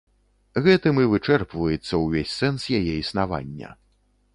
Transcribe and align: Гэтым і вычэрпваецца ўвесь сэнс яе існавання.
Гэтым 0.67 1.01
і 1.03 1.05
вычэрпваецца 1.11 2.03
ўвесь 2.07 2.35
сэнс 2.41 2.61
яе 2.83 2.93
існавання. 3.03 3.69